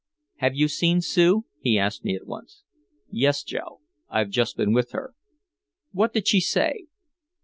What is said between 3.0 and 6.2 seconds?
"Yes Joe, I've just been with her." "What